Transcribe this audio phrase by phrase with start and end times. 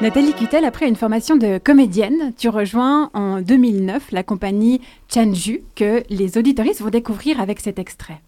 [0.00, 4.80] Nathalie Cutel, après une formation de comédienne, tu rejoins en 2009 la compagnie
[5.12, 8.20] Chanju que les auditoristes vont découvrir avec cet extrait.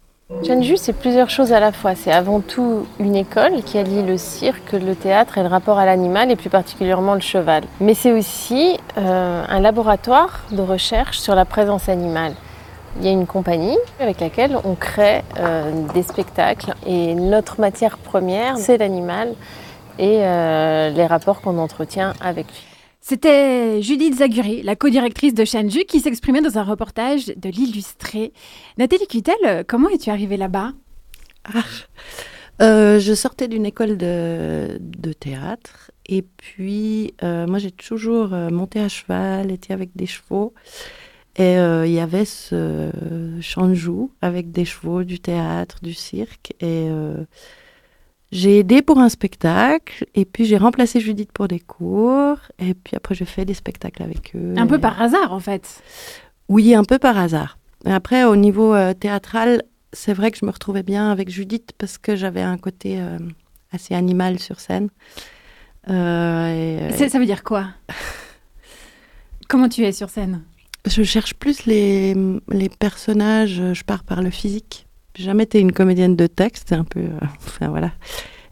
[0.46, 1.94] Chanju, c'est plusieurs choses à la fois.
[1.94, 5.86] C'est avant tout une école qui allie le cirque, le théâtre et le rapport à
[5.86, 7.64] l'animal, et plus particulièrement le cheval.
[7.80, 12.34] Mais c'est aussi euh, un laboratoire de recherche sur la présence animale.
[12.98, 17.98] Il y a une compagnie avec laquelle on crée euh, des spectacles, et notre matière
[17.98, 19.34] première, c'est l'animal
[19.98, 22.64] et euh, les rapports qu'on entretient avec lui.
[23.00, 28.32] C'était Judith Zaguri, la co-directrice de Shanju, qui s'exprimait dans un reportage de l'Illustré.
[28.76, 30.72] Nathalie Cutel, comment es-tu arrivée là-bas?
[31.44, 31.62] Ah,
[32.60, 34.78] euh, Je sortais d'une école de,
[35.18, 40.52] théâtre et puis euh, moi j'ai toujours monté à cheval, été avec des chevaux.
[41.36, 42.90] Et il y avait ce
[43.40, 46.52] Shanju avec des chevaux, du théâtre, du cirque.
[46.60, 46.88] Et
[48.32, 52.96] j'ai aidé pour un spectacle, et puis j'ai remplacé Judith pour des cours, et puis
[52.96, 54.54] après j'ai fait des spectacles avec eux.
[54.56, 55.82] Un peu par hasard en fait
[56.48, 57.58] Oui, un peu par hasard.
[57.84, 61.98] Après, au niveau euh, théâtral, c'est vrai que je me retrouvais bien avec Judith parce
[61.98, 63.18] que j'avais un côté euh,
[63.72, 64.90] assez animal sur scène.
[65.88, 67.68] Euh, ça veut dire quoi?
[69.48, 70.42] Comment tu es sur scène?
[70.86, 72.14] Je cherche plus les,
[72.50, 74.86] les personnages, je pars par le physique.
[75.14, 77.00] J'ai jamais été une comédienne de texte, un peu.
[77.00, 77.92] Euh, enfin voilà.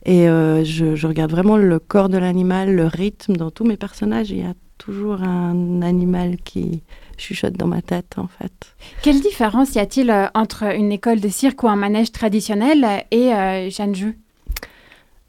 [0.04, 4.30] Et euh, je, regarde vraiment le corps de l'animal, le rythme dans tous mes personnages.
[4.30, 6.82] Il y a toujours un animal qui
[7.18, 8.74] chuchote dans ma tête, en fait.
[9.02, 13.34] Quelle différence y a-t-il euh, entre une école de cirque ou un manège traditionnel et
[13.34, 14.18] euh, Shanju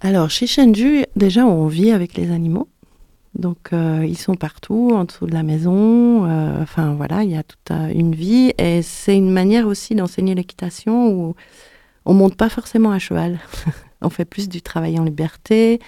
[0.01, 2.69] Alors, chez Shanju, déjà, on vit avec les animaux.
[3.35, 6.25] Donc euh, ils sont partout, en dessous de la maison.
[6.25, 8.53] Euh, enfin voilà, il y a toute une vie.
[8.57, 11.35] Et c'est une manière aussi d'enseigner l'équitation où
[12.05, 13.39] on monte pas forcément à cheval.
[14.01, 15.79] on fait plus du travail en liberté.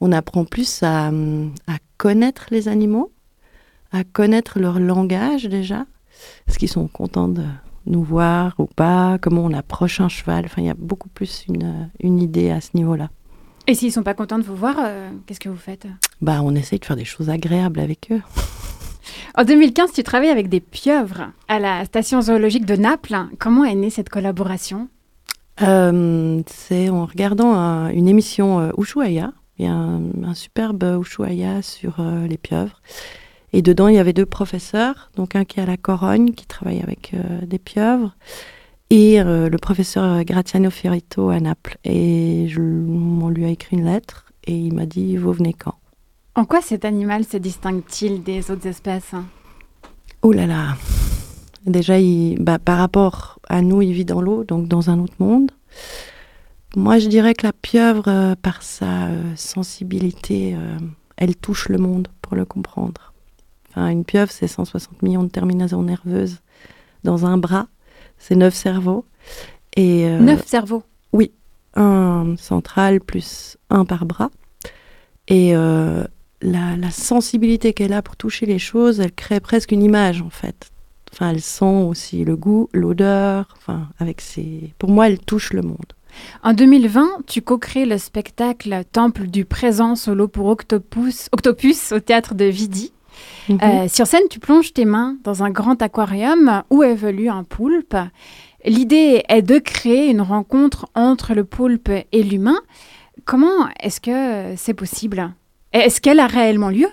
[0.00, 1.10] On apprend plus à,
[1.98, 3.12] connaître les animaux,
[3.92, 5.84] à connaître leur langage déjà.
[6.48, 7.44] Est-ce qu'ils sont contents de
[7.84, 9.18] nous voir ou pas?
[9.20, 10.46] Comment on approche un cheval?
[10.46, 11.44] Enfin, il y a beaucoup plus
[12.00, 13.10] une idée à ce niveau-là.
[13.70, 15.86] Et s'ils sont pas contents de vous voir, euh, qu'est-ce que vous faites?
[16.20, 18.20] Bah, on essaye de faire des choses agréables avec eux.
[19.36, 23.16] En 2015, tu travailles avec des pieuvres à la station zoologique de Naples.
[23.38, 24.88] Comment est née cette collaboration?
[25.62, 27.54] Euh, C'est en regardant
[27.90, 29.32] une émission euh, Ushuaïa.
[29.58, 32.82] Il y a un, superbe Ushuaïa sur euh, les pieuvres.
[33.52, 35.10] Et dedans, il y avait deux professeurs.
[35.14, 37.14] Donc, un qui est à la Corogne, qui travaille avec
[37.46, 38.16] des pieuvres,
[38.90, 41.78] et euh, le professeur Graziano Fiorito à Naples.
[41.84, 45.76] Et je, on lui a écrit une lettre et il m'a dit Vous venez quand?
[46.34, 49.12] En quoi cet animal se distingue-t-il des autres espèces?
[50.22, 50.76] Oh là là
[51.66, 55.14] Déjà, il, bah, par rapport à nous, il vit dans l'eau, donc dans un autre
[55.18, 55.50] monde.
[56.76, 60.56] Moi, je dirais que la pieuvre, euh, par sa euh, sensibilité,
[61.16, 63.12] elle touche le monde pour le comprendre.
[63.68, 66.38] Enfin, une pieuvre, c'est 160 millions de terminaisons nerveuses
[67.04, 67.66] dans un bras
[68.20, 69.04] c'est neuf cerveaux.
[69.76, 71.32] Et, euh, neuf cerveaux Oui,
[71.74, 74.30] un central plus un par bras.
[75.26, 76.04] Et euh,
[76.42, 80.70] la, sensibilité qu'elle a pour toucher les choses, elle crée presque une image en fait.
[81.12, 83.56] Enfin, elle sent aussi le goût, l'odeur.
[83.56, 84.72] Enfin, avec ses...
[84.78, 85.92] Pour moi, elle touche le monde.
[86.42, 92.34] En 2020, tu co-crées le spectacle Temple du présent solo pour Octopus, Octopus au théâtre
[92.34, 92.92] de Vidi.
[93.48, 93.58] Mhm.
[93.62, 97.96] Euh, sur scène, tu plonges tes mains dans un grand aquarium où évolue un poulpe.
[98.64, 102.58] L'idée est de créer une rencontre entre le poulpe et l'humain.
[103.24, 105.32] Comment est-ce que c'est possible?
[105.72, 106.88] Est-ce qu'elle a réellement lieu?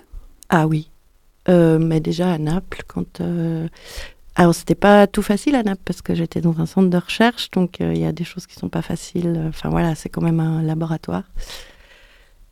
[0.48, 0.90] Ah oui.
[1.48, 3.20] Euh, mais déjà à Naples, quand.
[3.20, 3.68] Euh...
[4.34, 7.50] Alors, c'était pas tout facile à Naples parce que j'étais dans un centre de recherche,
[7.50, 9.44] donc euh, il y a des choses qui sont pas faciles.
[9.48, 11.24] Enfin voilà, c'est quand même un laboratoire.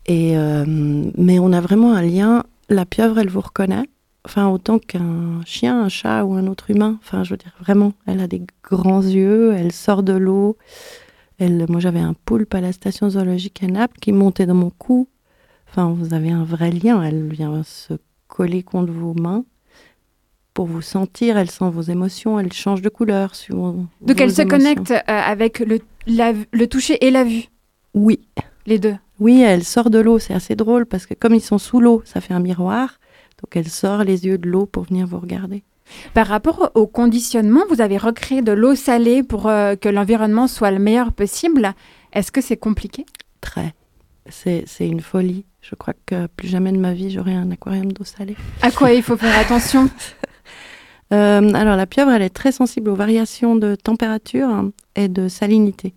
[0.07, 3.89] Et, mais on a vraiment un lien la pieuvre, elle vous reconnaît?
[4.25, 6.99] Enfin, autant qu'un chien, un chat ou un autre humain?
[7.01, 10.57] Enfin, je veux dire, vraiment, elle a des grands yeux, elle sort de l'eau.
[11.39, 14.71] Elle, moi, j'avais un poulpe à la station zoologique à Naples qui montait dans mon
[14.71, 15.07] cou.
[15.69, 17.03] Enfin, vous avez un vrai lien.
[17.03, 17.95] Elle vient se
[18.27, 19.45] coller contre vos mains
[20.55, 21.37] pour vous sentir.
[21.37, 22.41] Elle sent vos émotions.
[22.41, 23.87] Elle change de couleur suivant.
[24.01, 27.45] Donc, elle se connecte euh, avec le, le toucher et la vue?
[27.95, 28.21] Oui.
[28.67, 28.97] Les deux?
[29.19, 32.03] Oui, elle sort de l'eau, c'est assez drôle parce que comme ils sont sous l'eau,
[32.05, 32.99] ça fait un miroir.
[33.43, 35.63] Donc elle sort les yeux de l'eau pour venir vous regarder.
[36.15, 40.71] Par rapport au conditionnement, vous avez recréé de l'eau salée pour euh, que l'environnement soit
[40.71, 41.75] le meilleur possible.
[42.13, 43.07] Est-ce que c'est compliqué?
[43.41, 43.75] Très.
[44.29, 45.45] C'est une folie.
[45.61, 48.37] Je crois que plus jamais de ma vie, j'aurai un aquarium d'eau salée.
[48.63, 49.89] À quoi il faut faire attention?
[51.13, 54.65] Euh, Alors la pieuvre, elle est très sensible aux variations de température
[54.97, 55.95] et de salinité.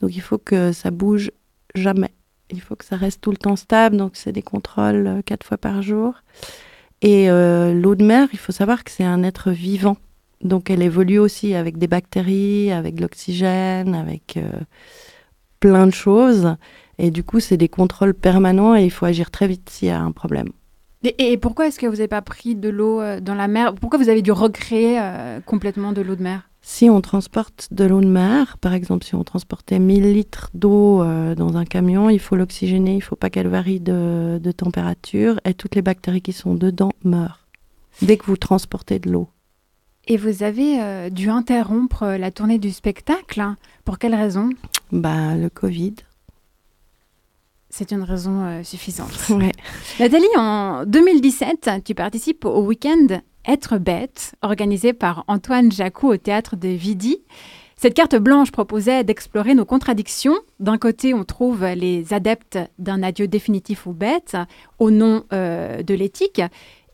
[0.00, 1.32] Donc il faut que ça bouge
[1.74, 2.12] jamais.
[2.50, 3.96] Il faut que ça reste tout le temps stable.
[3.96, 6.14] Donc c'est des contrôles euh, quatre fois par jour.
[7.02, 9.96] Et euh, l'eau de mer, il faut savoir que c'est un être vivant.
[10.42, 14.50] Donc elle évolue aussi avec des bactéries, avec de l'oxygène, avec euh,
[15.60, 16.56] plein de choses.
[16.98, 19.90] Et du coup, c'est des contrôles permanents et il faut agir très vite s'il y
[19.90, 20.48] a un problème.
[21.04, 23.72] Et, pourquoi est-ce que vous n'avez pas pris de l'eau dans la mer?
[23.76, 25.00] Pourquoi vous avez dû recréer
[25.46, 26.50] complètement de l'eau de mer?
[26.70, 31.02] Si on transporte de l'eau de mer, par exemple, si on transportait 1000 litres d'eau
[31.02, 35.40] euh, dans un camion, il faut l'oxygéner, il ne faut pas qu'elle varie de, température
[35.46, 37.46] et toutes les bactéries qui sont dedans meurent
[38.02, 39.30] dès que vous transportez de l'eau.
[40.08, 43.40] Et vous avez euh, dû interrompre euh, la tournée du spectacle.
[43.40, 43.56] Hein.
[43.86, 44.50] Pour quelle raison?
[44.92, 45.94] Bah, Le Covid.
[47.70, 49.30] C'est une raison suffisante.
[49.30, 49.52] Ouais.
[50.00, 56.54] Nathalie, en 2017, tu participes au week-end être bête, organisé par Antoine Jacou au théâtre
[56.54, 57.18] de Vidi.
[57.76, 60.36] Cette carte blanche proposait d'explorer nos contradictions.
[60.60, 64.36] D'un côté, on trouve les adeptes d'un adieu définitif aux bêtes
[64.78, 66.42] au nom euh, de l'éthique,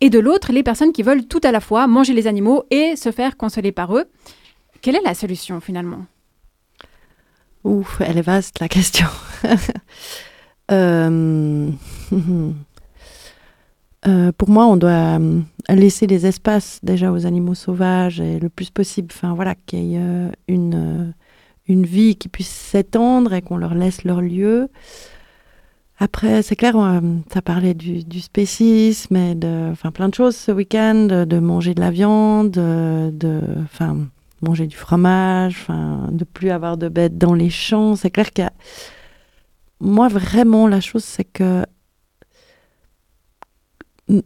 [0.00, 2.96] et de l'autre, les personnes qui veulent tout à la fois manger les animaux et
[2.96, 4.04] se faire consoler par eux.
[4.82, 6.04] Quelle est la solution finalement?
[7.64, 9.06] Ouf, elle est vaste la question.
[10.70, 11.70] euh...
[14.06, 15.40] Euh, pour moi, on doit euh,
[15.70, 19.94] laisser des espaces déjà aux animaux sauvages et le plus possible, enfin voilà, qu'il y
[19.94, 21.14] ait euh, une,
[21.66, 24.68] une vie qui puisse s'étendre et qu'on leur laisse leur lieu.
[25.98, 26.74] Après, c'est clair,
[27.32, 31.72] ça parlait du, du spécisme et de, enfin plein de choses ce week-end, de, manger
[31.72, 33.96] de la viande, de, enfin
[34.42, 37.94] manger du fromage, enfin de plus avoir de bêtes dans les champs.
[37.94, 38.52] C'est clair qu'il y a,
[39.80, 41.64] moi vraiment la chose, c'est que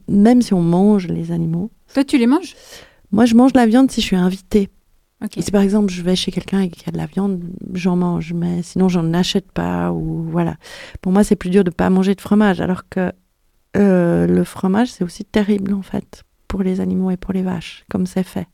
[0.09, 1.71] même si on mange les animaux.
[1.95, 2.55] Toi, tu les manges?
[3.11, 4.69] Moi, je mange la viande si je suis invitée.
[5.41, 7.43] Si par exemple je vais chez quelqu'un et qu'il y a de la viande,
[7.75, 10.57] j'en mange, mais sinon j'en achète pas ou voilà.
[11.01, 13.13] Pour moi, c'est plus dur de pas manger de fromage, alors que
[13.77, 17.85] euh, le fromage c'est aussi terrible en fait pour les animaux et pour les vaches,
[17.91, 18.47] comme c'est fait.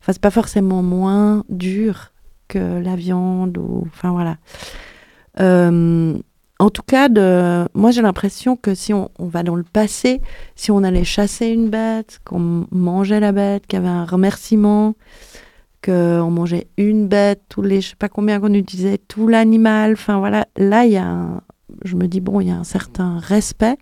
[0.00, 2.12] Enfin, c'est pas forcément moins dur
[2.46, 4.36] que la viande ou enfin voilà.
[5.40, 6.16] Euh,
[6.62, 7.08] en tout cas,
[7.74, 10.20] moi j'ai l'impression que si on, va dans le passé,
[10.54, 14.94] si on allait chasser une bête, qu'on mangeait la bête, qu'il y avait un remerciement,
[15.84, 20.18] qu'on mangeait une bête, tous les, je sais pas combien qu'on utilisait, tout l'animal, enfin
[20.18, 21.42] voilà, là il y a
[21.84, 23.76] je me dis bon, il y a un certain respect,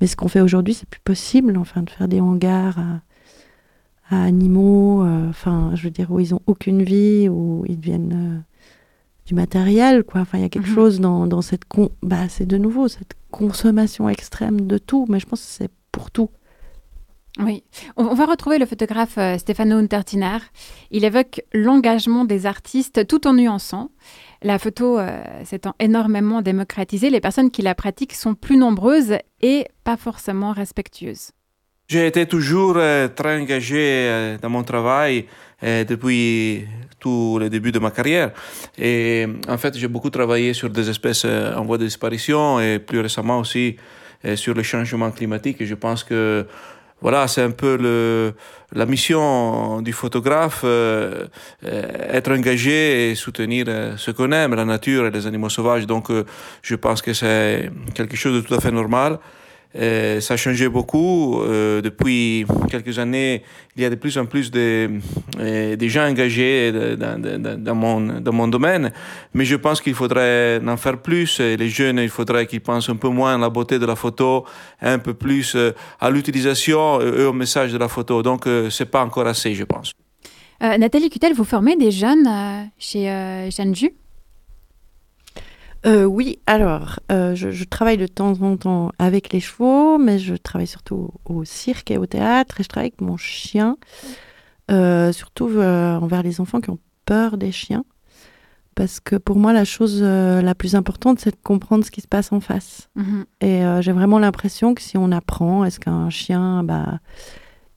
[0.00, 2.78] mais ce qu'on fait aujourd'hui, c'est plus possible, enfin, de faire des hangars
[4.10, 8.38] à, animaux, euh, enfin, je veux dire, où ils ont aucune vie, où ils deviennent...
[8.38, 8.40] Euh,
[9.28, 10.22] du matériel, quoi.
[10.22, 10.74] Enfin, il y a quelque mhm.
[10.74, 11.90] chose dans, dans cette con...
[12.02, 16.10] bah, c'est de nouveau cette consommation extrême de tout, mais je pense que c'est pour
[16.10, 16.30] tout.
[17.38, 17.62] Oui,
[17.96, 20.38] on va retrouver le photographe euh, Stefano Untertiner.
[20.90, 23.90] Il évoque l'engagement des artistes tout en nuançant.
[24.42, 29.66] La photo euh, s'étant énormément démocratisée, les personnes qui la pratiquent sont plus nombreuses et
[29.84, 31.30] pas forcément respectueuses.
[31.88, 35.26] J'ai été toujours euh, très engagé dans mon travail
[35.60, 36.66] depuis
[36.98, 38.30] tout le début de ma carrière.
[38.76, 42.78] Et en fait, j'ai beaucoup travaillé sur des espèces euh, en voie de disparition et
[42.78, 43.76] plus récemment aussi
[44.24, 45.60] euh, sur le changement climatique.
[45.60, 46.46] Et je pense que
[47.00, 48.34] voilà, c'est un peu le,
[48.72, 51.26] la mission du photographe, euh,
[51.62, 55.86] être engagé et soutenir ce qu'on aime, la nature et les animaux sauvages.
[55.86, 56.08] Donc,
[56.62, 59.20] je pense que c'est quelque chose de tout à fait normal.
[59.76, 61.40] Euh, ça a changé beaucoup.
[61.40, 63.42] Euh, depuis quelques années,
[63.76, 64.90] il y a de plus en plus de,
[65.38, 68.92] euh, de gens engagés dans, dans, dans, mon, dans mon domaine.
[69.34, 71.40] Mais je pense qu'il faudrait en faire plus.
[71.40, 74.44] Les jeunes, il faudrait qu'ils pensent un peu moins à la beauté de la photo,
[74.80, 75.56] un peu plus
[76.00, 78.22] à l'utilisation et au message de la photo.
[78.22, 79.92] Donc, c'est pas encore assez, je pense.
[80.60, 82.28] Nathalie Cutel, vous formez des jeunes
[82.78, 83.04] chez
[83.50, 83.92] Jeanne Jus
[85.86, 90.34] euh, oui, alors, euh, je, travaille de temps en temps avec les chevaux, mais je
[90.34, 93.76] travaille surtout au, cirque et au théâtre, et je travaille avec mon chien,
[94.70, 97.84] euh, surtout envers les enfants qui ont peur des chiens.
[98.74, 102.06] Parce que pour moi, la chose la plus importante, c'est de comprendre ce qui se
[102.06, 102.88] passe en face.
[102.94, 103.24] Mhm.
[103.40, 107.00] Et j'ai vraiment l'impression que si on apprend, est-ce qu'un chien, bah,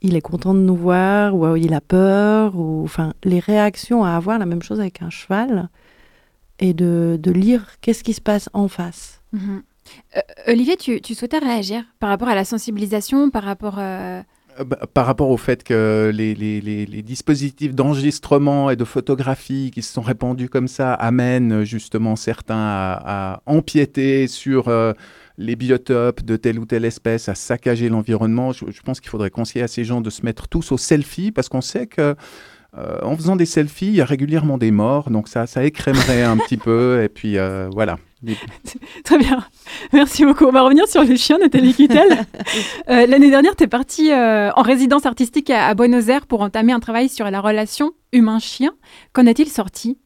[0.00, 4.10] il est content de nous voir, ou il a peur, ou enfin, les réactions à
[4.10, 5.68] avoir, la même chose avec un cheval
[6.62, 9.20] et de, de lire qu'est-ce qui se passe en face.
[9.32, 9.62] Mhm.
[10.16, 13.78] Euh, Olivier, tu, tu, souhaitais réagir par rapport à la sensibilisation, par rapport...
[13.78, 14.22] Euh,
[14.60, 19.72] euh, bah, par rapport au fait que les, les, les, dispositifs d'enregistrement et de photographie
[19.74, 24.70] qui se sont répandus comme ça amènent justement certains à, empiéter sur
[25.38, 28.52] les biotopes de telle ou telle espèce, à saccager l'environnement.
[28.52, 31.32] Je, je pense qu'il faudrait conseiller à ces gens de se mettre tous au selfie
[31.32, 32.14] parce qu'on sait que
[32.74, 36.36] en faisant des selfies, il y a régulièrement des morts, donc ça, ça écrémerait un
[36.38, 37.36] petit peu, et puis
[37.72, 37.98] voilà.
[39.04, 39.44] Très bien.
[39.92, 40.44] Merci beaucoup.
[40.44, 42.08] On va revenir sur les chiens, Nathalie Kittel.
[42.88, 46.72] euh, L'année dernière, tu es partie en résidence artistique à, à, Buenos Aires pour entamer
[46.72, 48.72] un travail sur la relation humain-chien.
[49.12, 49.98] Qu'en est-il sorti?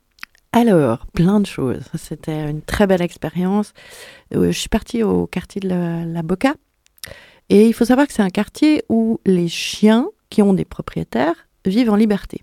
[0.56, 1.82] Alors, plein de choses.
[1.98, 3.74] C'était une très belle expérience.
[4.34, 6.54] Euh, je suis partie au quartier de la, Boca.
[7.50, 11.46] Et il faut savoir que c'est un quartier où les chiens qui ont des propriétaires
[11.66, 12.40] vivent en liberté.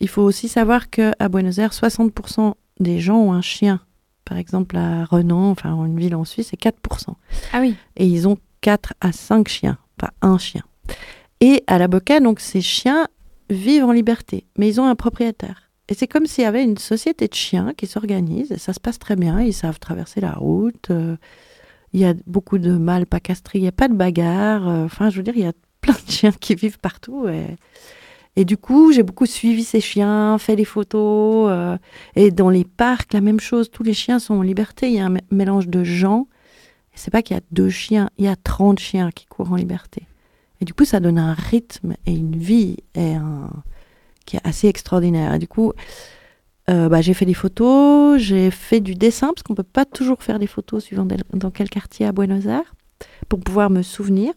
[0.00, 3.80] Il faut aussi savoir qu'à Buenos Aires, 60% des gens ont un chien.
[4.24, 7.14] Par exemple, à Renan, enfin une ville en Suisse, c'est 4%.
[7.52, 7.76] Ah oui.
[7.96, 10.62] Et ils ont 4 à 5 chiens, pas un chien.
[11.40, 13.06] Et à la Boca, donc ces chiens
[13.50, 15.70] vivent en liberté, mais ils ont un propriétaire.
[15.88, 18.80] Et c'est comme s'il y avait une société de chiens qui s'organise et ça se
[18.80, 19.40] passe très bien.
[19.40, 20.90] Ils savent traverser la route.
[20.90, 21.16] Euh,
[21.92, 23.60] il y a beaucoup de mâles pas castrés.
[23.60, 24.68] Il n'y a pas de bagarre.
[24.68, 27.28] Euh, enfin, je veux dire, il y a plein de chiens qui vivent partout.
[27.28, 27.56] Et,
[28.36, 31.48] et du coup, j'ai beaucoup suivi ces chiens, fait des photos.
[31.50, 31.78] Euh,
[32.14, 33.70] et dans les parcs, la même chose.
[33.70, 34.88] Tous les chiens sont en liberté.
[34.88, 36.28] Il y a un mélange de gens.
[36.94, 38.10] C'est pas qu'il y a deux chiens.
[38.18, 40.06] Il y a 30 chiens qui courent en liberté.
[40.60, 43.50] Et du coup, ça donne un rythme et une vie et un
[44.26, 45.34] qui est assez extraordinaire.
[45.34, 45.72] Et du coup,
[46.68, 49.84] euh, bah, j'ai fait des photos, j'ai fait du dessin, parce qu'on ne peut pas
[49.84, 52.74] toujours faire des photos suivant dans quel quartier à Buenos Aires,
[53.28, 54.34] pour pouvoir me souvenir.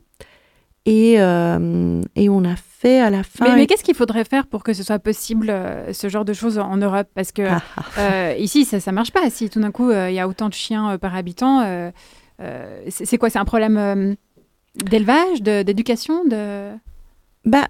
[0.89, 3.55] Et, euh, et on a fait à la fin.
[3.55, 6.57] Mais, qu'est-ce qu'il faudrait faire pour que ce soit possible, euh, ce genre de choses
[6.57, 7.07] en Europe?
[7.13, 7.61] Parce que ah,
[7.97, 8.35] ah.
[8.37, 9.29] ici, ça ne marche pas.
[9.29, 11.91] Si tout d'un coup, il y a autant de chiens par habitant,
[12.87, 13.29] c'est quoi?
[13.29, 14.15] C'est un problème
[14.75, 16.71] d'élevage, d'éducation de...
[17.45, 17.67] Bah,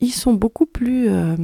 [0.00, 1.36] ils sont beaucoup plus, euh,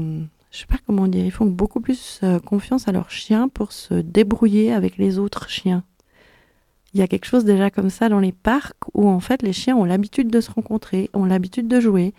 [0.51, 3.73] je sais pas comment dire, ils font beaucoup plus euh, confiance à leurs chiens pour
[3.73, 5.85] se débrouiller avec les autres chiens.
[6.97, 9.53] Il y a quelque chose déjà comme ça dans les parcs où en fait les
[9.53, 12.15] chiens ont l'habitude de se rencontrer, ont l'habitude de jouer,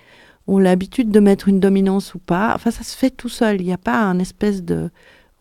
[0.45, 2.51] ont l'habitude de mettre une dominance ou pas.
[2.53, 3.59] Enfin, ça se fait tout seul.
[3.59, 4.91] Il n'y a pas un espèce de.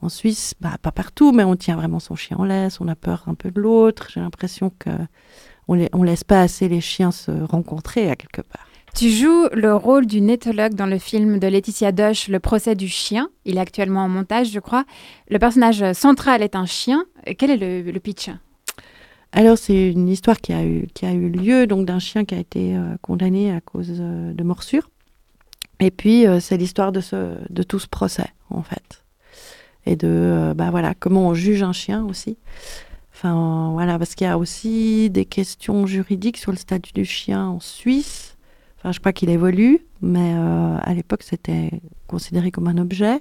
[0.01, 2.95] En Suisse, bah, pas partout, mais on tient vraiment son chien en laisse, on a
[2.95, 4.09] peur un peu de l'autre.
[4.11, 4.89] J'ai l'impression que
[5.69, 8.67] on, on laisse pas assez les chiens se rencontrer à quelque part.
[8.95, 12.89] Tu joues le rôle d'une éthologue dans le film de Laetitia Doche, Le procès du
[12.89, 13.29] chien.
[13.45, 14.87] Il est actuellement en montage, je crois.
[15.29, 17.05] Le personnage central est un chien.
[17.37, 18.31] Quel est le, pitch?
[19.37, 22.35] Alors c'est une histoire qui a eu, qui a eu lieu donc d'un chien qui
[22.35, 24.89] a été euh, condamné à cause euh, de morsures.
[25.79, 29.05] Et puis euh, c'est l'histoire de, ce, de tout ce procès en fait.
[29.85, 32.39] Et de bah voilà comment on juge un chien aussi.
[33.13, 37.47] Enfin voilà parce qu'il y a aussi des questions juridiques sur le statut du chien
[37.47, 38.33] en Suisse
[38.93, 41.71] je crois qu'il évolue, mais à l'époque, c'était
[42.07, 43.21] considéré comme un objet.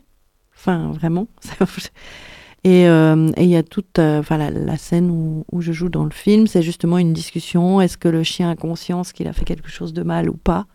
[0.55, 1.27] Enfin, vraiment.
[2.65, 6.03] Euh, et il y a toute euh, enfin, la, scène où, où, je joue dans
[6.03, 7.79] le film, c'est justement une discussion.
[7.79, 10.65] Est-ce que le chien a conscience qu'il a fait quelque chose de mal ou pas?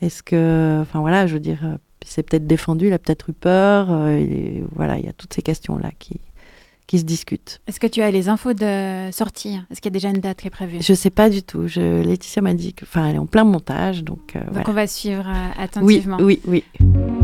[0.00, 1.58] Est-ce que, enfin voilà, je veux dire,
[2.02, 3.90] il s'est peut-être défendu, il a peut-être eu peur.
[4.08, 6.20] Et, voilà, il y a toutes ces questions-là qui,
[6.86, 7.60] qui se discutent.
[7.66, 9.58] Est-ce que tu as les infos de sortie?
[9.70, 10.78] Est-ce qu'il y a déjà une date qui est prévue?
[10.80, 11.66] Je ne sais pas du tout.
[11.66, 14.04] Je, Laetitia m'a dit qu'elle est en plein montage.
[14.04, 16.18] Donc, euh, donc on va suivre euh, attentivement.
[16.20, 17.17] Oui, oui, oui.